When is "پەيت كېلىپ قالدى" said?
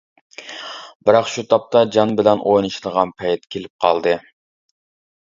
3.23-4.21